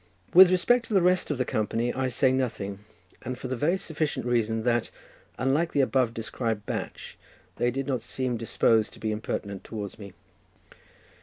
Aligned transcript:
With 0.33 0.49
respect 0.49 0.87
to 0.87 0.95
the 0.95 1.01
rest 1.03 1.29
of 1.29 1.37
the 1.37 1.45
company 1.45 1.93
I 1.93 2.07
say 2.07 2.31
nothing, 2.31 2.79
and 3.21 3.37
for 3.37 3.47
the 3.47 3.55
very 3.55 3.77
sufficient 3.77 4.25
reason 4.25 4.63
that, 4.63 4.89
unlike 5.37 5.73
the 5.73 5.81
above 5.81 6.11
described 6.15 6.65
batch, 6.65 7.19
they 7.57 7.69
did 7.69 7.85
not 7.85 8.01
seem 8.01 8.35
disposed 8.35 8.93
to 8.93 8.99
be 8.99 9.11
impertinent 9.11 9.63
towards 9.63 9.99
me. 9.99 10.13